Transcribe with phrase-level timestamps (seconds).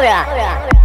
[0.00, 0.79] 对呀